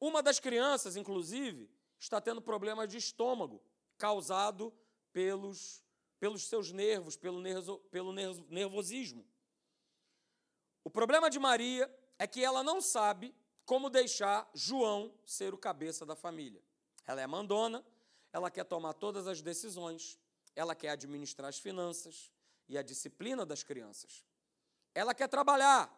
[0.01, 3.63] Uma das crianças, inclusive, está tendo problemas de estômago
[3.97, 4.73] causado
[5.13, 5.83] pelos,
[6.21, 7.43] pelos seus nervos, pelo,
[7.91, 9.27] pelo nervosismo.
[10.85, 13.35] O problema de Maria é que ela não sabe
[13.67, 16.63] como deixar João ser o cabeça da família.
[17.07, 17.85] Ela é mandona,
[18.33, 20.19] ela quer tomar todas as decisões,
[20.55, 22.33] ela quer administrar as finanças
[22.69, 24.25] e a disciplina das crianças.
[24.95, 25.93] Ela quer trabalhar,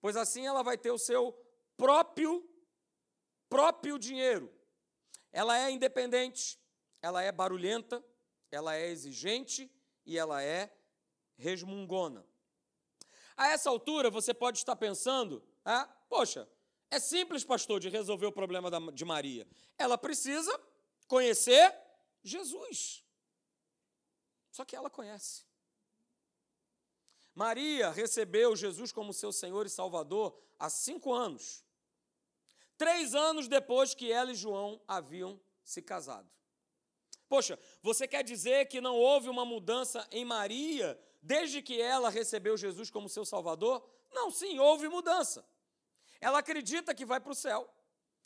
[0.00, 1.32] pois assim ela vai ter o seu
[1.76, 2.48] próprio
[3.48, 4.52] próprio dinheiro.
[5.32, 6.58] Ela é independente,
[7.00, 8.04] ela é barulhenta,
[8.50, 9.70] ela é exigente
[10.04, 10.72] e ela é
[11.36, 12.24] resmungona.
[13.36, 16.48] A essa altura, você pode estar pensando, ah, poxa,
[16.90, 19.46] é simples, pastor, de resolver o problema de Maria.
[19.76, 20.58] Ela precisa
[21.06, 21.74] conhecer
[22.22, 23.04] Jesus.
[24.50, 25.46] Só que ela conhece.
[27.34, 31.64] Maria recebeu Jesus como seu Senhor e Salvador há cinco anos.
[32.78, 36.30] Três anos depois que ela e João haviam se casado.
[37.28, 42.56] Poxa, você quer dizer que não houve uma mudança em Maria desde que ela recebeu
[42.56, 43.86] Jesus como seu Salvador?
[44.10, 45.44] Não, sim, houve mudança.
[46.20, 47.68] Ela acredita que vai para o céu,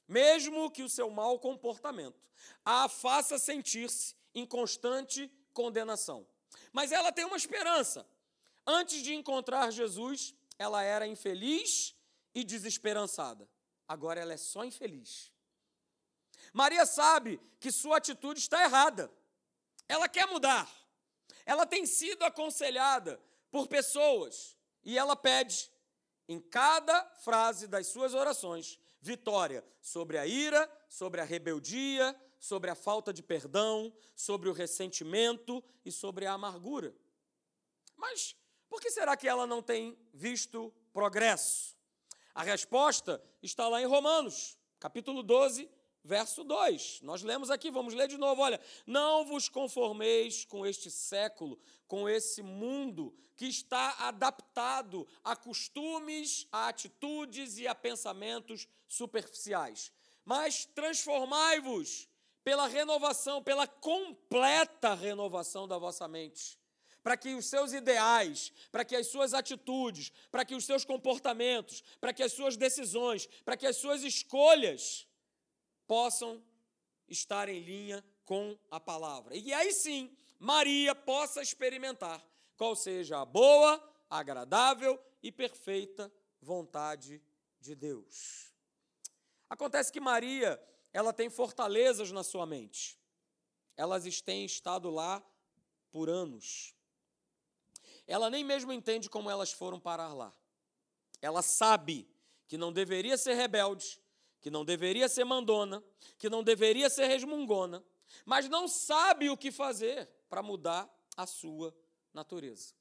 [0.07, 2.23] mesmo que o seu mau comportamento
[2.65, 6.27] a faça sentir-se em constante condenação.
[6.73, 8.07] Mas ela tem uma esperança.
[8.67, 11.95] Antes de encontrar Jesus, ela era infeliz
[12.35, 13.49] e desesperançada.
[13.93, 15.31] Agora ela é só infeliz.
[16.51, 19.13] Maria sabe que sua atitude está errada.
[19.87, 20.67] Ela quer mudar.
[21.45, 25.71] Ela tem sido aconselhada por pessoas e ela pede
[26.27, 32.75] em cada frase das suas orações vitória sobre a ira, sobre a rebeldia, sobre a
[32.75, 36.95] falta de perdão, sobre o ressentimento e sobre a amargura.
[37.95, 38.35] Mas
[38.71, 41.82] por que será que ela não tem visto progresso?
[42.35, 45.69] A resposta está lá em Romanos, capítulo 12,
[46.03, 47.01] verso 2.
[47.03, 48.41] Nós lemos aqui, vamos ler de novo.
[48.41, 56.47] Olha, não vos conformeis com este século, com esse mundo que está adaptado a costumes,
[56.51, 59.93] a atitudes e a pensamentos superficiais,
[60.25, 62.09] mas transformai-vos
[62.43, 66.62] pela renovação, pela completa renovação da vossa mente
[67.03, 71.83] para que os seus ideais, para que as suas atitudes, para que os seus comportamentos,
[72.01, 75.07] para que as suas decisões, para que as suas escolhas
[75.87, 76.43] possam
[77.09, 79.37] estar em linha com a palavra.
[79.37, 82.25] E aí sim, Maria possa experimentar
[82.57, 87.23] qual seja a boa, agradável e perfeita vontade
[87.61, 88.53] de Deus.
[89.49, 90.61] Acontece que Maria,
[90.93, 92.99] ela tem fortalezas na sua mente.
[93.77, 95.23] Elas têm estado lá
[95.91, 96.75] por anos.
[98.07, 100.33] Ela nem mesmo entende como elas foram parar lá.
[101.21, 102.09] Ela sabe
[102.49, 104.01] que não deveria ser rebelde,
[104.41, 105.83] que não deveria ser mandona,
[106.19, 107.83] que não deveria ser resmungona,
[108.25, 111.75] mas não sabe o que fazer para mudar a sua
[112.13, 112.75] natureza.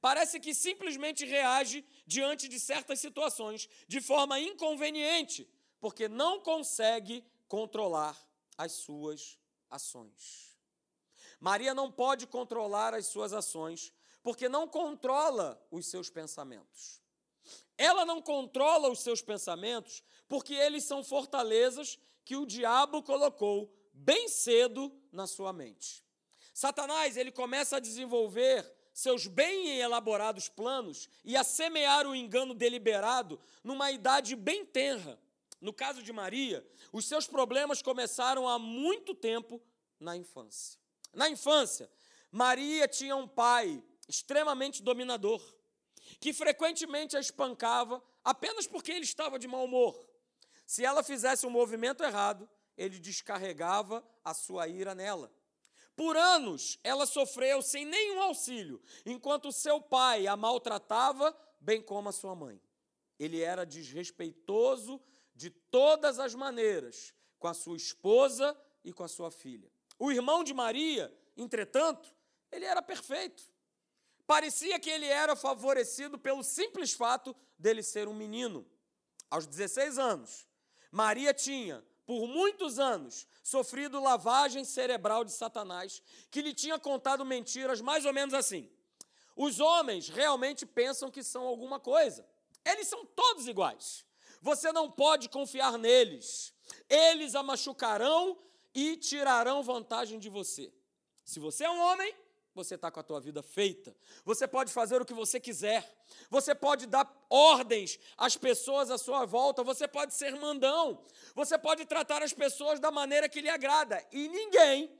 [0.00, 5.48] Parece que simplesmente reage diante de certas situações de forma inconveniente,
[5.80, 8.16] porque não consegue controlar
[8.56, 9.38] as suas
[9.70, 10.56] ações.
[11.40, 13.92] Maria não pode controlar as suas ações
[14.28, 17.00] porque não controla os seus pensamentos.
[17.78, 24.28] Ela não controla os seus pensamentos porque eles são fortalezas que o diabo colocou bem
[24.28, 26.04] cedo na sua mente.
[26.52, 33.40] Satanás, ele começa a desenvolver seus bem elaborados planos e a semear o engano deliberado
[33.64, 35.18] numa idade bem tenra.
[35.58, 36.62] No caso de Maria,
[36.92, 39.58] os seus problemas começaram há muito tempo
[39.98, 40.78] na infância.
[41.14, 41.90] Na infância,
[42.30, 45.42] Maria tinha um pai extremamente dominador,
[46.18, 50.08] que frequentemente a espancava apenas porque ele estava de mau humor.
[50.66, 55.32] Se ela fizesse um movimento errado, ele descarregava a sua ira nela.
[55.96, 62.12] Por anos, ela sofreu sem nenhum auxílio, enquanto seu pai a maltratava, bem como a
[62.12, 62.60] sua mãe.
[63.18, 65.00] Ele era desrespeitoso
[65.34, 69.70] de todas as maneiras com a sua esposa e com a sua filha.
[69.98, 72.14] O irmão de Maria, entretanto,
[72.52, 73.42] ele era perfeito.
[74.28, 78.66] Parecia que ele era favorecido pelo simples fato dele ser um menino.
[79.30, 80.46] Aos 16 anos,
[80.92, 87.80] Maria tinha, por muitos anos, sofrido lavagem cerebral de Satanás, que lhe tinha contado mentiras
[87.80, 88.70] mais ou menos assim.
[89.34, 92.28] Os homens realmente pensam que são alguma coisa.
[92.66, 94.04] Eles são todos iguais.
[94.42, 96.52] Você não pode confiar neles.
[96.86, 98.38] Eles a machucarão
[98.74, 100.70] e tirarão vantagem de você.
[101.24, 102.14] Se você é um homem,
[102.58, 103.96] você está com a tua vida feita.
[104.24, 105.88] Você pode fazer o que você quiser.
[106.28, 109.62] Você pode dar ordens às pessoas à sua volta.
[109.62, 111.04] Você pode ser mandão.
[111.36, 114.04] Você pode tratar as pessoas da maneira que lhe agrada.
[114.10, 114.90] E ninguém,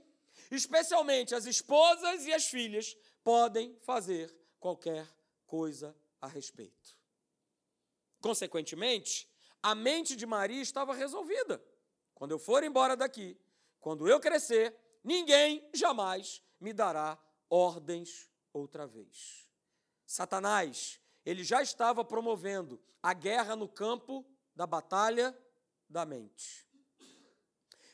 [0.51, 5.07] especialmente as esposas e as filhas, podem fazer qualquer
[5.45, 6.97] coisa a respeito.
[8.21, 9.29] Consequentemente,
[9.61, 11.61] a mente de Maria estava resolvida.
[12.15, 13.37] Quando eu for embora daqui,
[13.81, 17.19] quando eu crescer, ninguém jamais me dará
[17.51, 19.49] ordens outra vez.
[20.07, 25.37] Satanás, ele já estava promovendo a guerra no campo da batalha
[25.89, 26.67] da mente.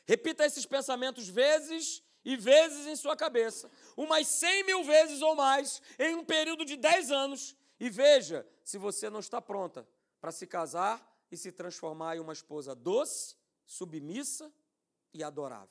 [0.05, 5.81] Repita esses pensamentos vezes e vezes em sua cabeça, umas cem mil vezes ou mais,
[5.99, 9.87] em um período de dez anos, e veja se você não está pronta
[10.19, 14.51] para se casar e se transformar em uma esposa doce, submissa
[15.13, 15.69] e adorável.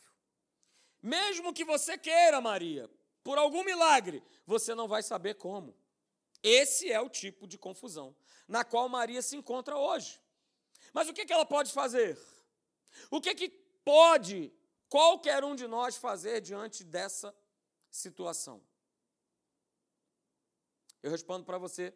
[1.03, 2.89] Mesmo que você queira, Maria,
[3.25, 5.75] por algum milagre, você não vai saber como.
[6.43, 8.15] Esse é o tipo de confusão
[8.47, 10.21] na qual Maria se encontra hoje.
[10.93, 12.19] Mas o que ela pode fazer?
[13.11, 13.49] O que, que
[13.85, 14.53] pode
[14.89, 17.35] qualquer um de nós fazer diante dessa
[17.91, 18.63] situação?
[21.03, 21.95] Eu respondo para você: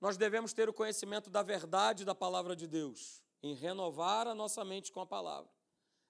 [0.00, 4.64] nós devemos ter o conhecimento da verdade da palavra de Deus, em renovar a nossa
[4.64, 5.50] mente com a palavra,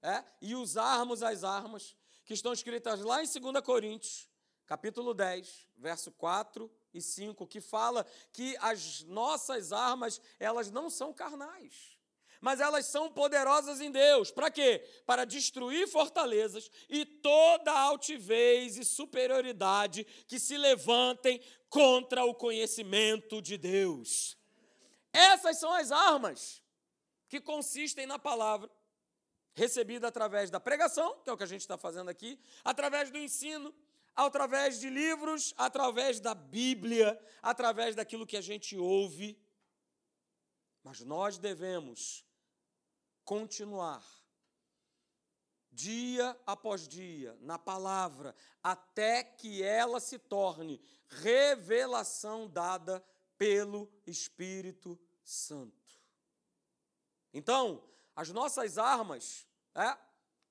[0.03, 0.25] é?
[0.41, 4.29] e usarmos as armas que estão escritas lá em 2 Coríntios,
[4.67, 11.13] capítulo 10, verso 4 e 5, que fala que as nossas armas, elas não são
[11.13, 11.95] carnais
[12.45, 14.31] mas elas são poderosas em Deus.
[14.31, 14.87] Para quê?
[15.07, 23.57] Para destruir fortalezas e toda altivez e superioridade que se levantem contra o conhecimento de
[23.57, 24.37] Deus.
[25.11, 26.63] Essas são as armas
[27.31, 28.71] que consistem na palavra
[29.55, 33.17] recebida através da pregação, que é o que a gente está fazendo aqui, através do
[33.17, 33.75] ensino,
[34.15, 39.39] através de livros, através da Bíblia, através daquilo que a gente ouve.
[40.83, 42.25] Mas nós devemos
[43.25, 44.05] continuar
[45.75, 53.05] dia após dia na palavra, até que ela se torne revelação dada
[53.37, 56.01] pelo Espírito Santo.
[57.33, 57.83] Então,
[58.15, 59.99] as nossas armas é,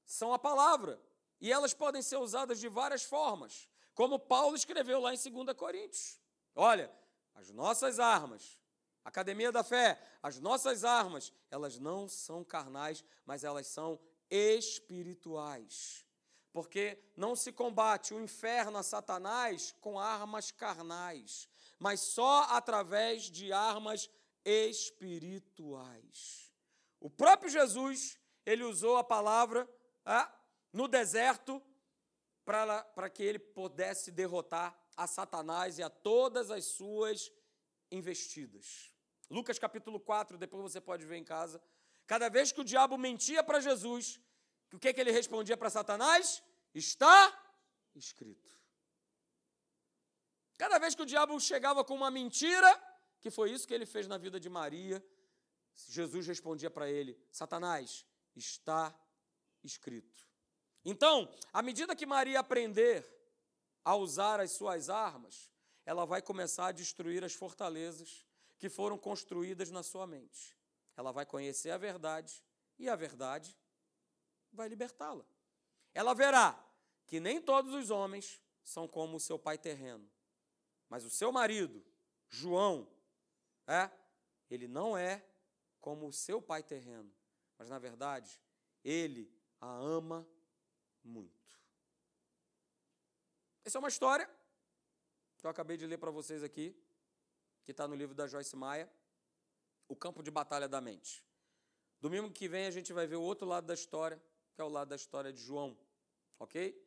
[0.06, 1.02] são a palavra,
[1.44, 6.20] e elas podem ser usadas de várias formas, como Paulo escreveu lá em 2 Coríntios.
[6.56, 6.92] Olha,
[7.36, 8.58] as nossas armas
[9.04, 16.06] Academia da Fé, as nossas armas, elas não são carnais, mas elas são espirituais.
[16.54, 23.52] Porque não se combate o inferno a Satanás com armas carnais, mas só através de
[23.52, 24.10] armas
[24.46, 26.50] espirituais.
[27.00, 29.68] O próprio Jesus, ele usou a palavra
[30.06, 30.32] ah,
[30.74, 31.62] no deserto
[32.44, 37.32] para que ele pudesse derrotar a Satanás e a todas as suas
[37.92, 38.92] investidas.
[39.30, 41.62] Lucas capítulo 4, depois você pode ver em casa.
[42.06, 44.20] Cada vez que o diabo mentia para Jesus,
[44.74, 46.44] o que, que ele respondia para Satanás?
[46.74, 47.32] Está
[47.96, 48.52] escrito.
[50.58, 52.70] Cada vez que o diabo chegava com uma mentira,
[53.22, 55.04] que foi isso que ele fez na vida de Maria,
[55.76, 58.06] Jesus respondia para ele: Satanás,
[58.36, 58.94] está
[59.64, 60.33] escrito.
[60.86, 63.10] Então, à medida que Maria aprender
[63.84, 65.52] a usar as suas armas,
[65.86, 68.26] ela vai começar a destruir as fortalezas
[68.58, 70.58] que foram construídas na sua mente.
[70.96, 72.44] Ela vai conhecer a verdade
[72.78, 73.58] e a verdade
[74.52, 75.26] vai libertá-la.
[75.94, 76.58] Ela verá
[77.06, 80.10] que nem todos os homens são como o seu pai terreno,
[80.90, 81.84] mas o seu marido,
[82.30, 82.88] João,
[83.68, 83.90] é,
[84.50, 85.26] ele não é
[85.82, 87.12] como o seu pai terreno,
[87.58, 88.40] mas na verdade,
[88.84, 90.28] ele a ama
[91.04, 91.60] muito.
[93.66, 94.30] Essa é uma história
[95.38, 96.76] que eu acabei de ler para vocês aqui
[97.64, 98.92] que está no livro da Joyce Maia,
[99.88, 101.26] O Campo de Batalha da Mente.
[102.00, 104.22] Domingo que vem a gente vai ver o outro lado da história,
[104.54, 105.78] que é o lado da história de João,
[106.38, 106.78] ok?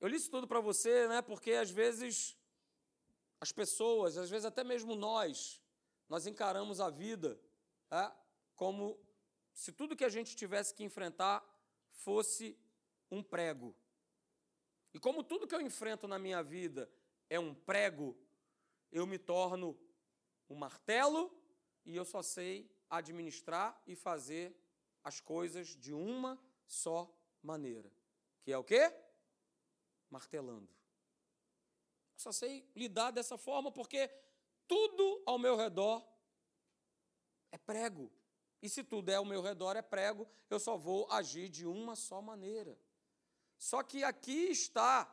[0.00, 1.22] Eu li isso tudo para você, né?
[1.22, 2.36] Porque às vezes
[3.40, 5.60] as pessoas, às vezes até mesmo nós,
[6.08, 7.40] nós encaramos a vida
[7.90, 8.12] é,
[8.56, 8.98] como
[9.54, 11.44] se tudo que a gente tivesse que enfrentar
[11.90, 12.58] fosse
[13.10, 13.74] um prego.
[14.92, 16.90] E como tudo que eu enfrento na minha vida
[17.28, 18.16] é um prego,
[18.90, 19.78] eu me torno
[20.48, 21.30] um martelo
[21.84, 24.56] e eu só sei administrar e fazer
[25.04, 27.10] as coisas de uma só
[27.42, 27.90] maneira.
[28.42, 28.92] Que é o quê?
[30.10, 30.68] Martelando.
[32.14, 34.10] Eu só sei lidar dessa forma porque
[34.66, 36.06] tudo ao meu redor
[37.52, 38.10] é prego.
[38.60, 41.94] E se tudo é ao meu redor é prego, eu só vou agir de uma
[41.94, 42.78] só maneira.
[43.58, 45.12] Só que aqui está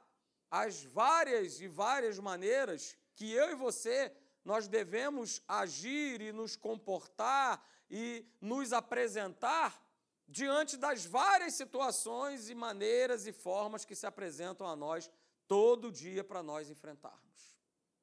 [0.50, 7.68] as várias e várias maneiras que eu e você nós devemos agir e nos comportar
[7.90, 9.84] e nos apresentar
[10.28, 15.10] diante das várias situações e maneiras e formas que se apresentam a nós
[15.48, 17.58] todo dia para nós enfrentarmos.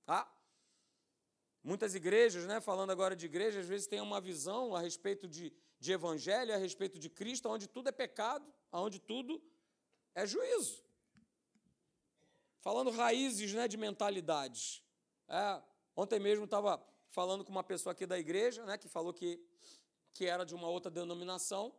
[0.05, 0.28] Tá?
[1.62, 5.53] Muitas igrejas, né, falando agora de igreja, às vezes têm uma visão a respeito de,
[5.78, 9.40] de evangelho, a respeito de Cristo, onde tudo é pecado, onde tudo
[10.15, 10.83] é juízo.
[12.61, 14.83] Falando raízes né, de mentalidades.
[15.29, 15.63] É,
[15.97, 19.41] ontem mesmo estava falando com uma pessoa aqui da igreja, né, que falou que,
[20.15, 21.75] que era de uma outra denominação,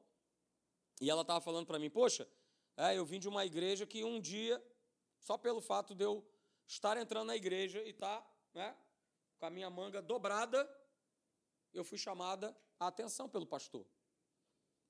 [1.01, 2.27] e ela estava falando para mim, poxa,
[2.75, 4.59] É, eu vim de uma igreja que um dia,
[5.19, 6.25] só pelo fato de eu
[6.65, 8.75] estar entrando na igreja e estar tá, né,
[9.37, 10.67] com a minha manga dobrada,
[11.71, 13.85] eu fui chamada a atenção pelo pastor.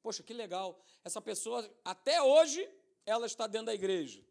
[0.02, 0.80] Poxa, que legal.
[1.04, 2.62] Essa pessoa, até hoje,
[3.06, 4.24] ela está dentro da igreja.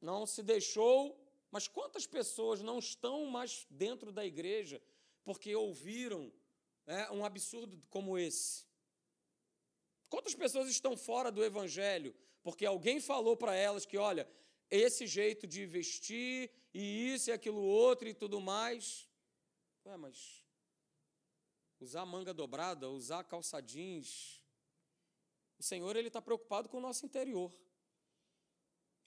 [0.00, 1.18] Não se deixou,
[1.50, 4.80] mas quantas pessoas não estão mais dentro da igreja
[5.24, 6.32] porque ouviram
[6.86, 8.64] né, um absurdo como esse?
[10.08, 14.28] Quantas pessoas estão fora do evangelho porque alguém falou para elas que, olha,
[14.70, 19.08] esse jeito de vestir e isso e aquilo outro e tudo mais.
[19.84, 20.44] Ué, mas
[21.80, 24.37] usar manga dobrada, usar calça jeans.
[25.58, 27.52] O Senhor ele está preocupado com o nosso interior.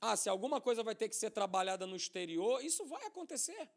[0.01, 3.69] Ah, se alguma coisa vai ter que ser trabalhada no exterior, isso vai acontecer.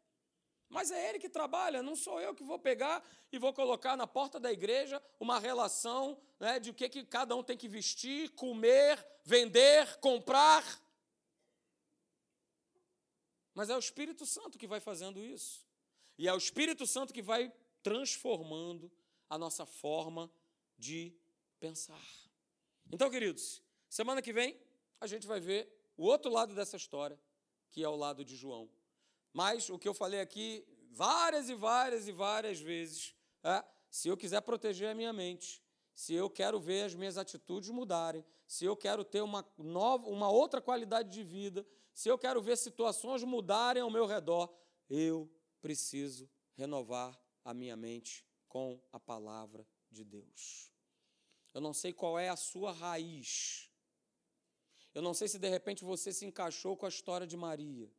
[0.67, 4.07] Mas é Ele que trabalha, não sou eu que vou pegar e vou colocar na
[4.07, 8.31] porta da igreja uma relação né, de o que, que cada um tem que vestir,
[8.31, 10.63] comer, vender, comprar.
[13.53, 15.65] Mas é o Espírito Santo que vai fazendo isso.
[16.17, 17.53] E é o Espírito Santo que vai
[17.83, 18.91] transformando
[19.29, 20.31] a nossa forma
[20.77, 21.15] de
[21.59, 22.24] pensar.
[22.91, 24.59] Então, queridos, semana que vem
[24.99, 27.19] a gente vai ver o outro lado dessa história,
[27.71, 28.69] que é o lado de João.
[29.33, 34.15] Mas o que eu falei aqui várias e várias e várias vezes, é, se eu
[34.15, 35.61] quiser proteger a minha mente,
[35.93, 40.29] se eu quero ver as minhas atitudes mudarem, se eu quero ter uma nova, uma
[40.29, 44.53] outra qualidade de vida, se eu quero ver situações mudarem ao meu redor,
[44.89, 45.29] eu
[45.61, 50.74] preciso renovar a minha mente com a palavra de Deus.
[51.55, 53.71] Eu não sei qual é a sua raiz.
[54.93, 57.89] Eu não sei se de repente você se encaixou com a história de Maria.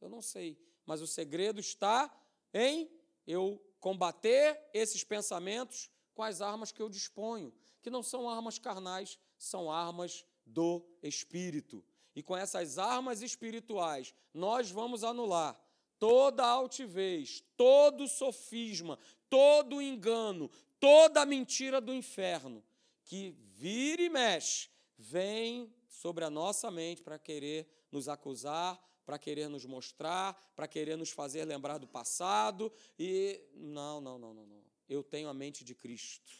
[0.00, 0.58] Eu não sei.
[0.86, 2.10] Mas o segredo está
[2.54, 2.90] em
[3.26, 7.52] eu combater esses pensamentos com as armas que eu disponho,
[7.82, 11.84] que não são armas carnais, são armas do Espírito.
[12.16, 15.60] E com essas armas espirituais, nós vamos anular
[15.98, 18.98] toda altivez, todo sofisma,
[19.28, 20.50] todo engano,
[20.80, 22.64] toda mentira do inferno
[23.04, 29.48] que vira e mexe, vem sobre a nossa mente para querer nos acusar, para querer
[29.48, 34.62] nos mostrar, para querer nos fazer lembrar do passado e não, não, não, não, não.
[34.88, 36.32] Eu tenho a mente de Cristo.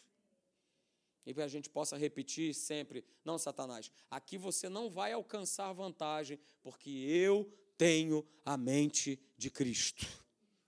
[1.24, 6.38] E que a gente possa repetir sempre, não, Satanás, aqui você não vai alcançar vantagem,
[6.60, 7.48] porque eu
[7.78, 10.06] tenho a mente de Cristo.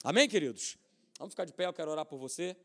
[0.03, 0.77] Amém, queridos?
[1.19, 2.57] Vamos ficar de pé, eu quero orar por você.